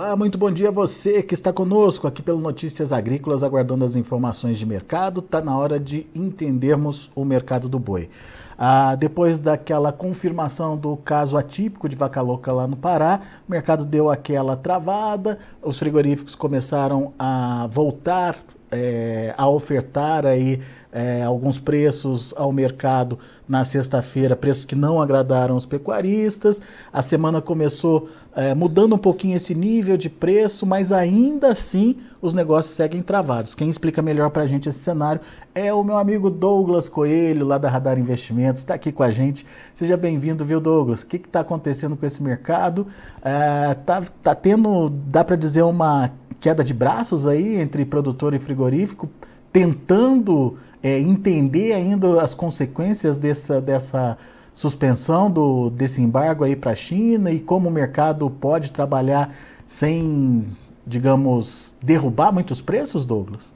[0.00, 3.96] Olá, muito bom dia a você que está conosco aqui pelo Notícias Agrícolas, aguardando as
[3.96, 5.18] informações de mercado.
[5.18, 8.08] Está na hora de entendermos o mercado do boi.
[8.56, 13.84] Ah, depois daquela confirmação do caso atípico de vaca louca lá no Pará, o mercado
[13.84, 18.38] deu aquela travada, os frigoríficos começaram a voltar
[18.70, 20.60] é, a ofertar aí
[20.92, 26.60] é, alguns preços ao mercado na sexta-feira, preços que não agradaram os pecuaristas.
[26.92, 32.34] A semana começou é, mudando um pouquinho esse nível de preço, mas ainda assim os
[32.34, 33.54] negócios seguem travados.
[33.54, 35.20] Quem explica melhor para a gente esse cenário
[35.54, 39.46] é o meu amigo Douglas Coelho, lá da Radar Investimentos, está aqui com a gente.
[39.74, 41.02] Seja bem-vindo, viu, Douglas?
[41.02, 42.86] O que está acontecendo com esse mercado?
[43.22, 48.38] É, tá, tá tendo, dá para dizer, uma queda de braços aí entre produtor e
[48.38, 49.08] frigorífico,
[49.52, 54.16] tentando é, entender ainda as consequências dessa, dessa
[54.54, 59.34] suspensão do, desse embargo aí para a China e como o mercado pode trabalhar
[59.66, 60.46] sem,
[60.86, 63.52] digamos, derrubar muitos preços, Douglas?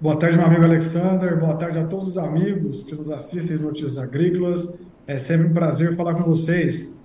[0.00, 1.38] Boa tarde, meu amigo Alexander.
[1.38, 4.82] Boa tarde a todos os amigos que nos assistem em Notícias Agrícolas.
[5.06, 6.99] É sempre um prazer falar com vocês.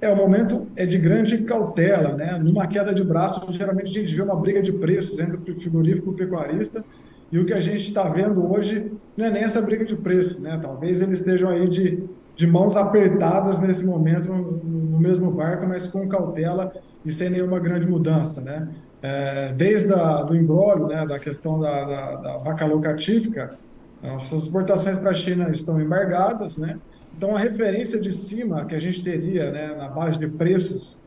[0.00, 2.38] É, o momento é de grande cautela, né?
[2.38, 6.10] Numa queda de braço, geralmente a gente vê uma briga de preços entre o frigorífico
[6.10, 6.82] e o pecuarista,
[7.30, 10.40] e o que a gente está vendo hoje não é nem essa briga de preços,
[10.40, 10.58] né?
[10.60, 12.02] Talvez eles estejam aí de,
[12.34, 16.72] de mãos apertadas nesse momento no, mesmo barco, mas com cautela
[17.04, 18.68] e sem nenhuma grande mudança, né?
[19.02, 23.50] É, desde a, do embrólio, né, da questão da, da, da vaca louca típica,
[24.02, 26.78] nossas exportações para a China estão embargadas, né?
[27.20, 30.98] Então, a referência de cima que a gente teria né, na base de preços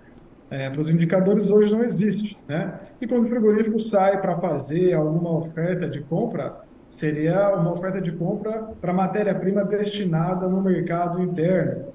[0.48, 2.38] é, para os indicadores hoje não existe.
[2.48, 2.72] Né?
[3.02, 6.58] E quando o frigorífico sai para fazer alguma oferta de compra,
[6.88, 11.86] seria uma oferta de compra para matéria-prima destinada no mercado interno.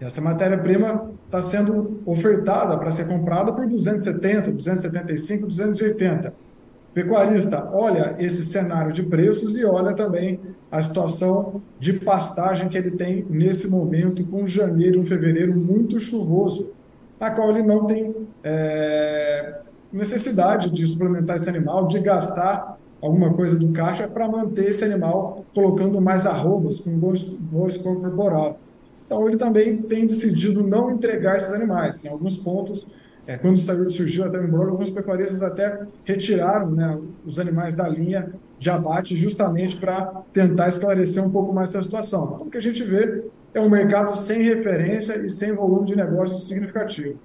[0.00, 6.47] E essa matéria-prima está sendo ofertada para ser comprada por 270, 275, 280
[6.94, 10.40] pecuarista olha esse cenário de preços e olha também
[10.70, 16.72] a situação de pastagem que ele tem nesse momento, com janeiro e fevereiro muito chuvoso,
[17.18, 19.60] na qual ele não tem é,
[19.92, 25.44] necessidade de suplementar esse animal, de gastar alguma coisa do caixa para manter esse animal
[25.54, 28.58] colocando mais arrobas, com bom, bom corporal.
[29.06, 32.04] Então, ele também tem decidido não entregar esses animais.
[32.04, 32.88] Em alguns pontos,
[33.28, 38.70] é, quando surgiu até o alguns pecuaristas até retiraram né, os animais da linha de
[38.70, 42.32] abate justamente para tentar esclarecer um pouco mais essa situação.
[42.34, 45.94] Então, o que a gente vê é um mercado sem referência e sem volume de
[45.94, 47.18] negócios significativo.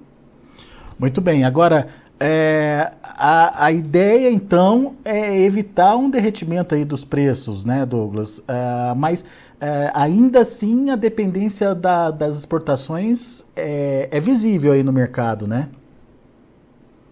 [0.99, 1.45] Muito bem.
[1.45, 1.87] Agora,
[2.19, 8.39] é, a, a, ideia, então, é evitar um derretimento aí dos preços, né, Douglas?
[8.39, 9.23] Uh, mas
[9.61, 15.69] é, ainda assim a dependência da, das exportações é, é visível aí no mercado, né?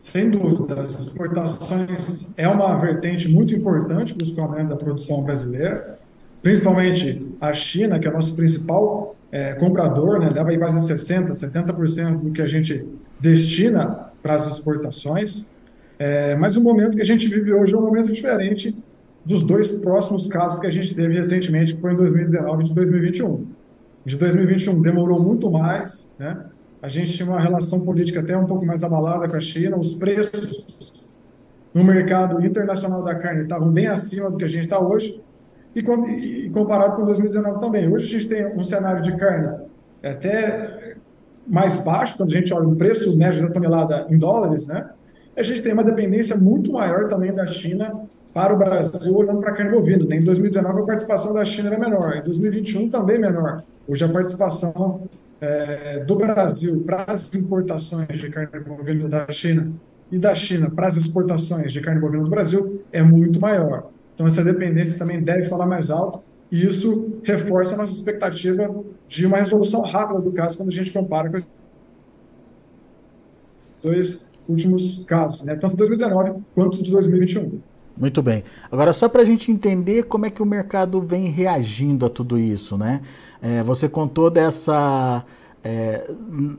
[0.02, 6.00] Sem dúvida, as exportações é uma vertente muito importante para o escoamento da produção brasileira,
[6.42, 11.34] principalmente a China, que é o nosso principal é, comprador, né, leva aí quase 60%,
[11.34, 12.84] 70% do que a gente
[13.20, 15.54] destina para as exportações.
[16.00, 18.76] É, mas o momento que a gente vive hoje é um momento diferente
[19.24, 22.74] dos dois próximos casos que a gente teve recentemente, que foi em 2019 e de
[22.74, 23.46] 2021.
[24.04, 26.44] De 2021 demorou muito mais, né?
[26.82, 29.94] A gente tinha uma relação política até um pouco mais abalada com a China, os
[29.94, 30.94] preços
[31.74, 35.22] no mercado internacional da carne estavam bem acima do que a gente está hoje,
[35.76, 37.92] e, e, comparado com 2019 também.
[37.92, 39.58] Hoje a gente tem um cenário de carne
[40.04, 40.96] até
[41.48, 44.90] mais baixo, quando a gente olha o preço médio da tonelada em dólares, né?
[45.36, 48.02] A gente tem uma dependência muito maior também da China
[48.34, 50.06] para o Brasil olhando para a carne bovina.
[50.06, 50.18] Né?
[50.18, 53.64] Em 2019 a participação da China era menor, em 2021 também menor.
[53.88, 55.02] Hoje a participação
[55.42, 59.74] é, do Brasil para as importações de carne bovina da China
[60.12, 63.90] e da China para as exportações de carne bovina do Brasil é muito maior.
[64.14, 66.22] Então, essa dependência também deve falar mais alto
[66.52, 68.70] e isso reforça a nossa expectativa
[69.08, 71.48] de uma resolução rápida do caso quando a gente compara com os
[73.82, 75.56] dois últimos casos, né?
[75.56, 77.60] tanto de 2019 quanto de 2021.
[77.98, 78.44] Muito bem.
[78.72, 82.38] Agora, só para a gente entender como é que o mercado vem reagindo a tudo
[82.38, 83.02] isso, né?
[83.42, 85.24] É, você contou dessa.
[85.64, 86.10] É,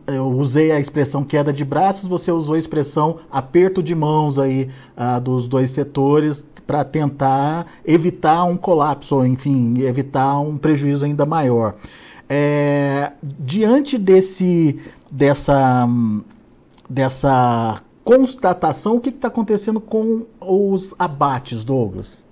[0.07, 4.71] eu usei a expressão queda de braços, você usou a expressão aperto de mãos aí
[4.97, 11.27] ah, dos dois setores para tentar evitar um colapso, ou enfim, evitar um prejuízo ainda
[11.27, 11.75] maior.
[12.29, 14.79] É, diante desse,
[15.11, 15.89] dessa,
[16.89, 22.25] dessa constatação, o que está acontecendo com os abates, Douglas?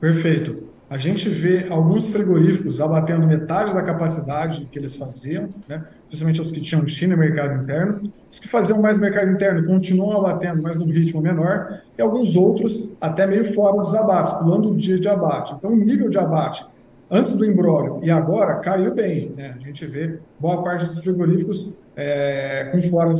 [0.00, 0.68] Perfeito.
[0.90, 5.84] a gente vê alguns frigoríficos abatendo metade da capacidade que eles faziam, né?
[6.06, 8.10] principalmente os que tinham China e mercado interno.
[8.30, 12.94] Os que faziam mais mercado interno continuam abatendo, mas num ritmo menor, e alguns outros
[13.00, 15.54] até meio fora dos abates, pulando o dia de abate.
[15.58, 16.64] Então, o nível de abate
[17.10, 19.32] antes do embrólio e agora caiu bem.
[19.36, 19.56] Né?
[19.56, 23.12] A gente vê boa parte dos frigoríficos é, com fora,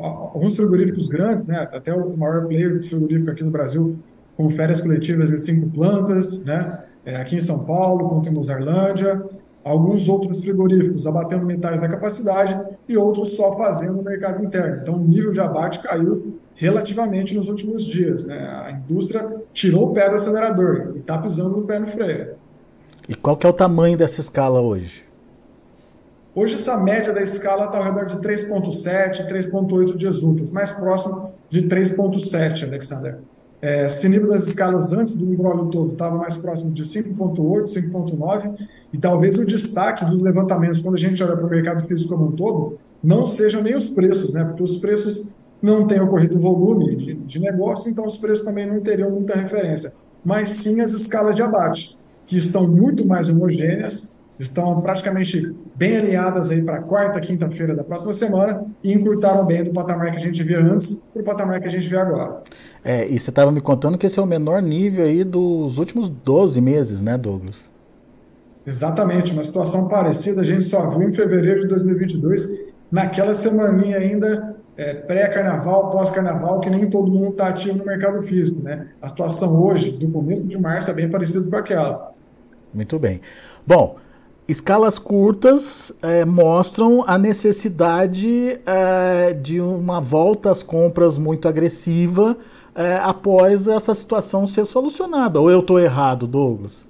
[0.00, 1.68] alguns frigoríficos grandes, né?
[1.70, 3.98] até o maior player de frigorífico aqui no Brasil,
[4.34, 6.78] com férias coletivas em cinco plantas, né?
[7.04, 9.22] É, aqui em São Paulo, quanto em Luzerlândia,
[9.62, 12.58] alguns outros frigoríficos abatendo metade da capacidade
[12.88, 14.78] e outros só fazendo no mercado interno.
[14.80, 18.26] Então, o nível de abate caiu relativamente nos últimos dias.
[18.26, 18.38] Né?
[18.38, 22.36] A indústria tirou o pé do acelerador e está pisando no pé no freio.
[23.06, 25.04] E qual que é o tamanho dessa escala hoje?
[26.34, 31.30] Hoje essa média da escala está ao redor de 3.7, 3.8 dias úteis, mais próximo
[31.50, 33.18] de 3.7, Alexander.
[33.60, 38.66] É, esse nível das escalas antes do embrólio todo estava mais próximo de 5.8, 5.9,
[38.94, 42.28] e talvez o destaque dos levantamentos, quando a gente olha para o mercado físico como
[42.28, 44.42] um todo, não sejam nem os preços, né?
[44.42, 45.28] porque os preços
[45.60, 49.92] não têm ocorrido volume de, de negócio, então os preços também não teriam muita referência,
[50.24, 56.50] mas sim as escalas de abate, que estão muito mais homogêneas, estão praticamente bem alinhadas
[56.50, 60.42] aí para quarta, quinta-feira da próxima semana e encurtaram bem do patamar que a gente
[60.42, 62.42] via antes para o patamar que a gente vê agora.
[62.84, 66.08] É, e você estava me contando que esse é o menor nível aí dos últimos
[66.08, 67.70] 12 meses, né, Douglas?
[68.66, 74.56] Exatamente, uma situação parecida a gente só viu em fevereiro de 2022, naquela semaninha ainda
[74.76, 78.88] é, pré-carnaval, pós-carnaval, que nem todo mundo está ativo no mercado físico, né?
[79.00, 82.12] A situação hoje, do começo de março, é bem parecida com aquela.
[82.72, 83.20] Muito bem.
[83.66, 83.96] Bom,
[84.52, 92.36] escalas curtas é, mostram a necessidade é, de uma volta às compras muito agressiva
[92.74, 95.40] é, após essa situação ser solucionada.
[95.40, 96.86] Ou eu estou errado, Douglas?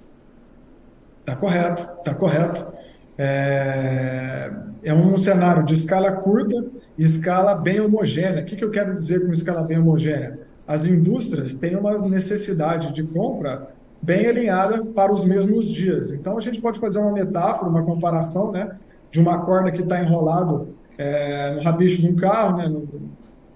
[1.21, 2.73] Está correto, está correto.
[3.17, 4.51] É,
[4.83, 6.65] é, um cenário de escala curta
[6.97, 8.43] e escala bem homogênea.
[8.43, 10.39] O que, que eu quero dizer com escala bem homogênea?
[10.67, 13.72] As indústrias têm uma necessidade de compra
[14.03, 16.11] bem alinhada para os mesmos dias.
[16.11, 18.75] Então a gente pode fazer uma metáfora, uma comparação, né,
[19.09, 20.67] de uma corda que está enrolado
[20.97, 22.85] é, no rabicho de um carro, né, no,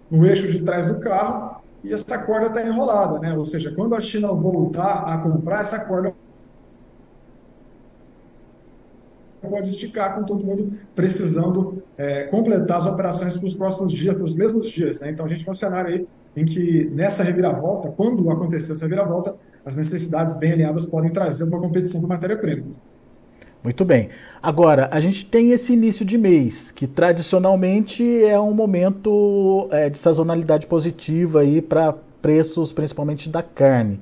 [0.09, 3.37] no eixo de trás do carro, e essa corda está enrolada, né?
[3.37, 6.13] Ou seja, quando a China voltar a comprar essa corda
[9.47, 14.23] pode esticar com todo mundo precisando é, completar as operações para os próximos dias, para
[14.23, 14.99] os mesmos dias.
[15.01, 15.11] Né?
[15.11, 19.35] Então a gente tem um cenário aí em que nessa reviravolta, quando acontecer essa reviravolta,
[19.67, 22.63] as necessidades bem alinhadas podem trazer uma competição com matéria-prima.
[23.61, 24.07] Muito bem.
[24.41, 29.97] Agora, a gente tem esse início de mês, que tradicionalmente é um momento é, de
[29.97, 33.99] sazonalidade positiva para preços, principalmente da carne.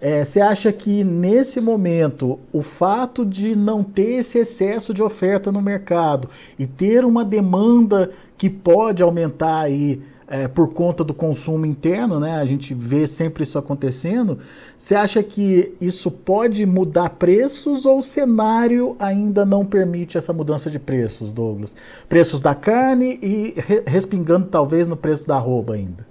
[0.00, 5.52] É, você acha que nesse momento o fato de não ter esse excesso de oferta
[5.52, 10.02] no mercado e ter uma demanda que pode aumentar aí
[10.32, 12.36] é, por conta do consumo interno, né?
[12.36, 14.38] A gente vê sempre isso acontecendo.
[14.78, 20.70] Você acha que isso pode mudar preços ou o cenário ainda não permite essa mudança
[20.70, 21.76] de preços, Douglas?
[22.08, 23.54] Preços da carne e
[23.86, 26.06] respingando talvez no preço da arroba ainda.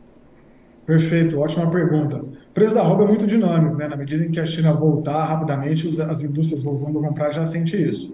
[0.85, 2.17] Perfeito, ótima pergunta.
[2.17, 3.87] O preço da roupa é muito dinâmico, né?
[3.87, 7.75] Na medida em que a China voltar rapidamente, as indústrias voltando a comprar já sente
[7.75, 8.13] isso.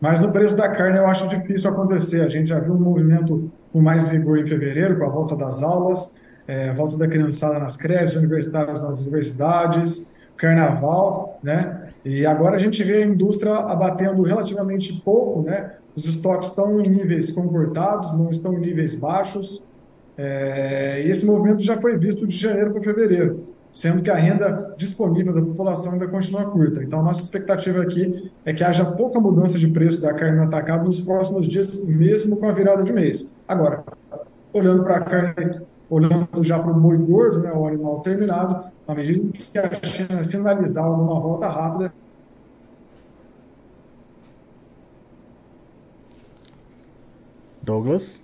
[0.00, 2.20] Mas no preço da carne eu acho difícil acontecer.
[2.20, 5.62] A gente já viu um movimento com mais vigor em fevereiro, com a volta das
[5.62, 11.90] aulas, é, a volta da criançada nas creches, universitários nas universidades, carnaval, né?
[12.04, 15.72] E agora a gente vê a indústria abatendo relativamente pouco, né?
[15.94, 19.66] Os estoques estão em níveis comportados, não estão em níveis baixos.
[20.16, 24.74] É, e esse movimento já foi visto de janeiro para fevereiro, sendo que a renda
[24.76, 26.82] disponível da população ainda continua curta.
[26.82, 30.84] Então, nossa expectativa aqui é que haja pouca mudança de preço da carne no atacado
[30.84, 33.36] nos próximos dias, mesmo com a virada de mês.
[33.46, 33.84] Agora,
[34.52, 38.94] olhando para a carne, olhando já para o boi gordo, né, o animal terminado, à
[38.94, 41.92] medida que a China sinalizar alguma volta rápida,
[47.68, 48.18] Douglas?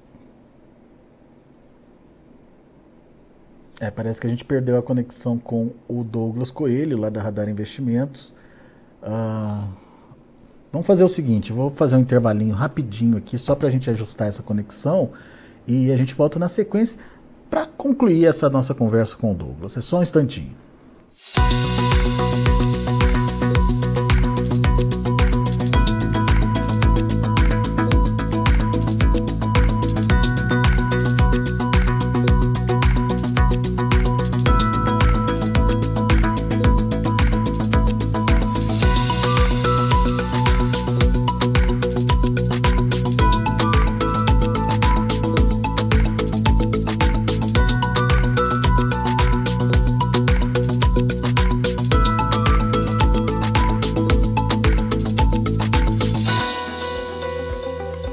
[3.85, 7.50] É, parece que a gente perdeu a conexão com o Douglas Coelho, lá da Radar
[7.50, 8.33] Investimentos.
[9.03, 9.69] Uh,
[10.73, 14.26] vamos fazer o seguinte, vou fazer um intervalinho rapidinho aqui, só para a gente ajustar
[14.26, 15.11] essa conexão,
[15.67, 16.99] e a gente volta na sequência
[17.50, 19.76] para concluir essa nossa conversa com o Douglas.
[19.76, 20.57] É só um instantinho.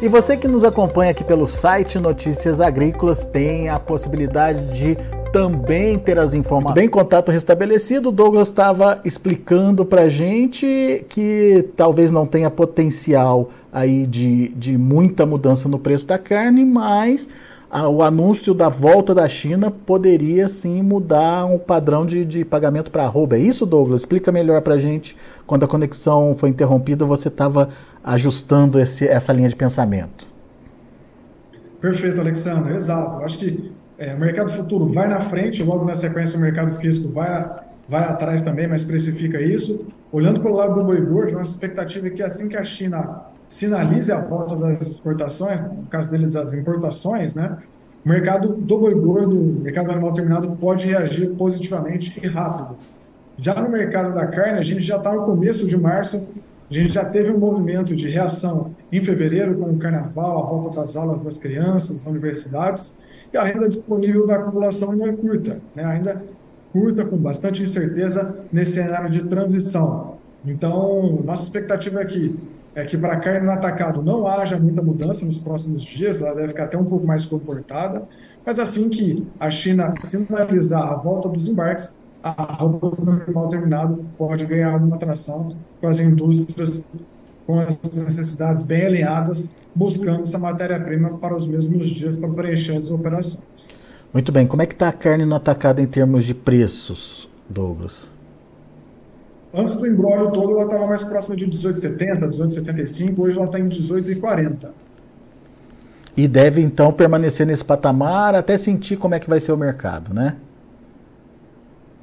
[0.08, 4.98] Você que nos acompanha aqui pelo site Notícias Agrícolas tem a possibilidade de
[5.31, 6.75] também ter as informações.
[6.75, 14.05] Bem, contato restabelecido, o Douglas estava explicando para gente que talvez não tenha potencial aí
[14.05, 17.29] de, de muita mudança no preço da carne, mas
[17.72, 22.92] o anúncio da volta da China poderia sim mudar o um padrão de, de pagamento
[22.92, 23.38] para arroba.
[23.38, 24.01] É isso, Douglas?
[24.01, 25.16] Explica melhor para gente.
[25.48, 27.70] Quando a conexão foi interrompida, você estava
[28.04, 30.28] ajustando esse, essa linha de pensamento.
[31.80, 32.74] Perfeito, Alexandre.
[32.74, 33.20] Exato.
[33.20, 36.78] Eu acho que é, o mercado futuro vai na frente, logo na sequência o mercado
[36.78, 37.50] físico vai,
[37.88, 39.86] vai atrás também, mas precifica isso.
[40.12, 44.10] Olhando pelo lado do boi gordo, nossa expectativa é que assim que a China sinalize
[44.12, 47.58] a volta das exportações, no caso deles as importações, né,
[48.03, 52.77] o mercado do boi gordo, mercado animal terminado pode reagir positivamente e rápido.
[53.38, 56.34] Já no mercado da carne, a gente já está no começo de março,
[56.70, 60.79] a gente já teve um movimento de reação em fevereiro com o carnaval, a volta
[60.79, 63.00] das aulas das crianças, das universidades,
[63.34, 65.84] e a renda disponível da população não é curta, né?
[65.84, 66.24] ainda
[66.72, 70.15] curta, com bastante incerteza nesse cenário de transição.
[70.46, 72.39] Então, nossa expectativa aqui
[72.74, 76.50] é que para carne no atacado não haja muita mudança nos próximos dias, ela deve
[76.50, 78.08] ficar até um pouco mais comportada,
[78.46, 84.06] mas assim que a China sinalizar a volta dos embarques, a roupa do mal terminado
[84.18, 86.86] pode ganhar alguma atração com as indústrias
[87.46, 92.92] com as necessidades bem alinhadas, buscando essa matéria-prima para os mesmos dias para preencher as
[92.92, 93.70] operações.
[94.13, 94.48] Muito bem.
[94.48, 98.12] Como é que está a carne no atacado em termos de preços, Douglas?
[99.53, 103.20] Antes do embrólio todo, ela estava mais próxima de 18,70, 18,75.
[103.20, 104.70] Hoje ela está em 18,40.
[106.15, 110.13] E deve, então, permanecer nesse patamar até sentir como é que vai ser o mercado,
[110.13, 110.36] né?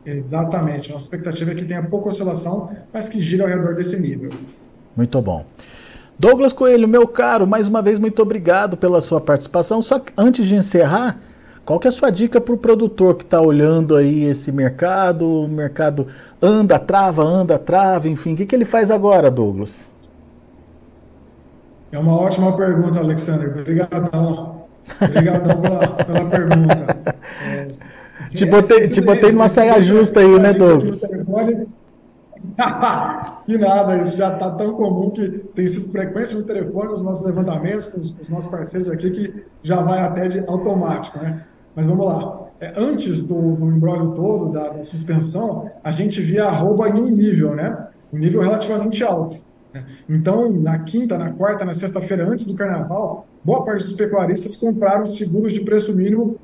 [0.05, 0.91] Exatamente.
[0.91, 4.31] Nossa expectativa é que tenha pouca oscilação, mas que gire ao redor desse nível.
[4.97, 5.45] Muito bom.
[6.19, 9.81] Douglas Coelho, meu caro, mais uma vez muito obrigado pela sua participação.
[9.81, 11.21] Só que antes de encerrar,
[11.69, 15.45] qual que é a sua dica para o produtor que está olhando aí esse mercado?
[15.45, 16.07] O mercado
[16.41, 18.33] anda, trava, anda, trava, enfim.
[18.33, 19.87] O que, que ele faz agora, Douglas?
[21.93, 23.51] É uma ótima pergunta, Alexander.
[23.51, 24.63] Obrigadão.
[24.99, 26.97] Obrigadão pela, pela pergunta.
[27.45, 27.69] É,
[28.35, 31.03] te botei, te botei numa saia justa aí, né, Douglas?
[33.45, 37.27] que nada, isso já está tão comum que tem sido frequente no telefone, os nossos
[37.27, 41.45] levantamentos com os, os nossos parceiros aqui, que já vai até de automático, né?
[41.79, 42.49] Mas vamos lá.
[42.61, 47.09] É, antes do, do embrólio todo, da, da, suspensão, a gente via arroba em um
[47.09, 47.87] nível, né?
[48.13, 49.37] Um nível relativamente alto.
[49.73, 49.85] Né?
[50.09, 55.07] Então, na quinta, na quarta, na sexta-feira, antes do carnaval, boa parte dos pecuaristas compraram
[55.07, 56.37] seguros de preço mínimo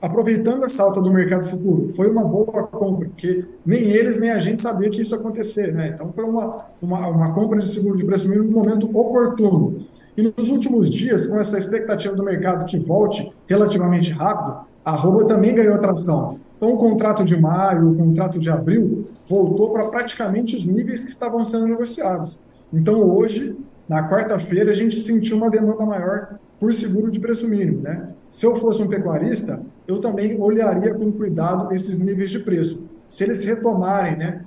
[0.00, 4.38] aproveitando essa alta do mercado futuro, foi uma boa compra, porque nem eles nem a
[4.38, 5.74] gente sabia que isso ia acontecer.
[5.74, 5.90] Né?
[5.94, 9.84] Então, foi uma, uma, uma compra de seguro de preço mínimo no momento oportuno.
[10.16, 15.24] E nos últimos dias, com essa expectativa do mercado que volte relativamente rápido, a arroba
[15.24, 16.38] também ganhou atração.
[16.56, 21.10] Então, o contrato de maio, o contrato de abril, voltou para praticamente os níveis que
[21.10, 22.46] estavam sendo negociados.
[22.72, 23.56] Então, hoje,
[23.88, 27.82] na quarta-feira, a gente sentiu uma demanda maior por seguro de preço mínimo.
[27.82, 28.10] Né?
[28.30, 32.88] Se eu fosse um pecuarista, eu também olharia com cuidado esses níveis de preço.
[33.08, 34.44] Se eles retomarem né,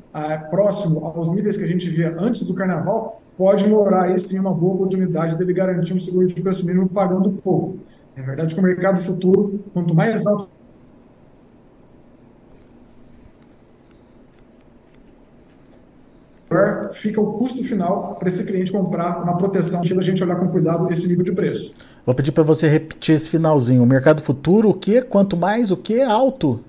[0.50, 4.54] próximo aos níveis que a gente via antes do carnaval, pode morar aí sim uma
[4.54, 7.78] boa oportunidade dele garantir um seguro de preço mínimo pagando pouco.
[8.20, 10.50] É verdade que o mercado futuro, quanto mais alto
[16.92, 20.92] fica o custo final para esse cliente comprar uma proteção, a gente olhar com cuidado
[20.92, 21.74] esse nível de preço.
[22.06, 23.84] Vou pedir para você repetir esse finalzinho.
[23.84, 25.02] O mercado futuro, o que?
[25.02, 26.02] Quanto mais o que?
[26.02, 26.60] Alto?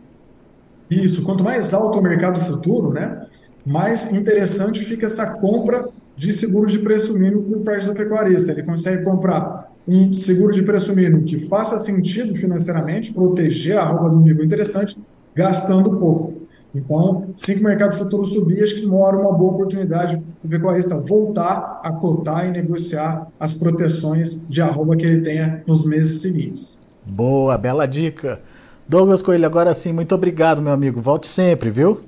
[0.89, 3.27] Isso, quanto mais alto o mercado futuro, né,
[3.67, 8.53] mais interessante fica essa compra de seguro de preço mínimo por parte do pecuarista.
[8.53, 14.11] Ele consegue comprar um seguro de preço mínimo que faça sentido financeiramente, proteger a roupa
[14.11, 14.97] de um nível interessante,
[15.35, 16.41] gastando pouco.
[16.75, 20.97] Então, se o mercado futuro subir, acho que mora uma boa oportunidade para o pecuarista
[20.97, 26.85] voltar a cotar e negociar as proteções de arroba que ele tenha nos meses seguintes.
[27.05, 28.41] Boa, bela dica.
[28.89, 31.01] Douglas Coelho, agora sim, muito obrigado, meu amigo.
[31.01, 32.01] Volte sempre, viu?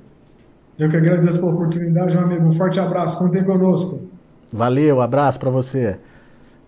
[0.78, 2.46] Eu que agradeço pela oportunidade, meu amigo.
[2.46, 3.18] Um forte abraço.
[3.18, 4.02] Contem conosco.
[4.52, 5.98] Valeu, abraço para você.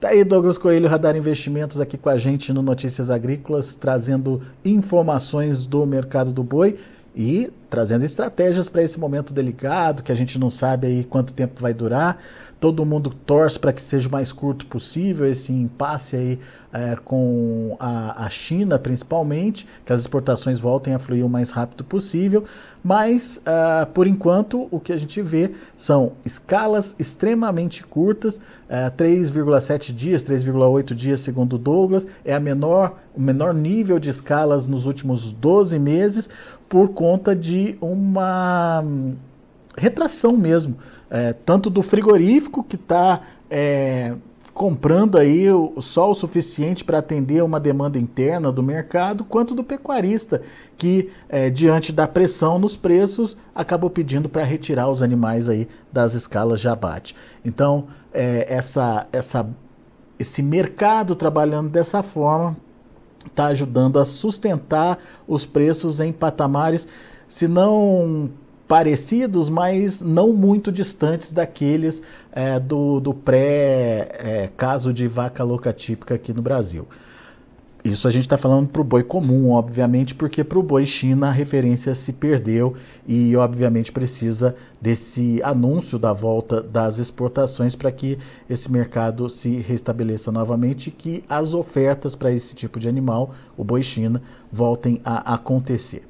[0.04, 5.64] Tá aí Douglas Coelho, Radar Investimentos, aqui com a gente no Notícias Agrícolas, trazendo informações
[5.64, 6.78] do mercado do boi
[7.16, 11.58] e trazendo estratégias para esse momento delicado, que a gente não sabe aí quanto tempo
[11.58, 12.18] vai durar.
[12.60, 16.38] Todo mundo torce para que seja o mais curto possível esse impasse aí
[16.74, 21.84] é, com a, a, China principalmente, que as exportações voltem a fluir o mais rápido
[21.84, 22.42] possível,
[22.82, 29.94] mas uh, por enquanto o que a gente vê são escalas extremamente curtas, uh, 3,7
[29.94, 35.30] dias, 3,8 dias segundo Douglas, é a menor, o menor nível de escalas nos últimos
[35.30, 36.28] 12 meses
[36.68, 38.82] por conta de uma
[39.76, 40.76] retração mesmo,
[41.08, 44.14] é, tanto do frigorífico que está é,
[44.54, 45.46] comprando aí
[45.80, 50.42] só o suficiente para atender uma demanda interna do mercado, quanto do pecuarista,
[50.78, 56.14] que é, diante da pressão nos preços acabou pedindo para retirar os animais aí das
[56.14, 57.16] escalas de abate.
[57.44, 59.44] Então, é, essa, essa,
[60.20, 62.56] esse mercado trabalhando dessa forma
[63.26, 66.86] está ajudando a sustentar os preços em patamares,
[67.26, 68.30] se não
[68.66, 72.02] parecidos, mas não muito distantes daqueles
[72.32, 76.86] é, do, do pré-caso é, de vaca louca típica aqui no Brasil.
[77.84, 81.28] Isso a gente está falando para o boi comum, obviamente, porque para o boi China
[81.28, 82.74] a referência se perdeu
[83.06, 88.18] e, obviamente, precisa desse anúncio da volta das exportações para que
[88.48, 93.62] esse mercado se restabeleça novamente e que as ofertas para esse tipo de animal, o
[93.62, 96.08] boi China, voltem a acontecer.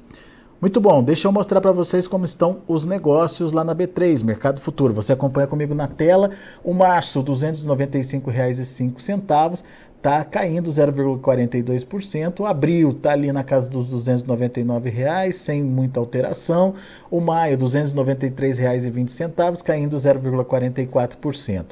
[0.61, 4.61] Muito bom, deixa eu mostrar para vocês como estão os negócios lá na B3, Mercado
[4.61, 4.93] Futuro.
[4.93, 6.31] Você acompanha comigo na tela.
[6.63, 9.63] O março, R$ 295,05
[9.97, 12.45] está caindo 0,42%.
[12.45, 16.75] Abril está ali na casa dos 299 reais, sem muita alteração.
[17.11, 21.65] O maio, R$ 293,20, caindo 0,44%.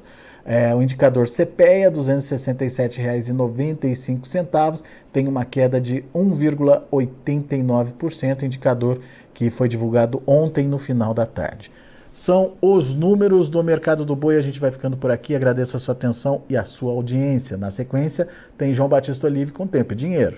[0.46, 9.00] É, o indicador CPEA, R$ 267,95, tem uma queda de 1,89%, indicador
[9.34, 11.72] que foi divulgado ontem no final da tarde.
[12.12, 14.38] São os números do mercado do boi.
[14.38, 15.36] A gente vai ficando por aqui.
[15.36, 17.58] Agradeço a sua atenção e a sua audiência.
[17.58, 20.38] Na sequência, tem João Batista Olive com Tempo e Dinheiro.